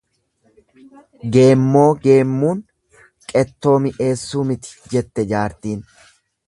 Geemmoo 1.35 1.91
geemmuun 2.07 2.65
qettoo 3.35 3.77
mi'eessuu 3.85 4.49
miti, 4.53 4.77
jetti 4.97 5.29
jaartiin. 5.35 5.89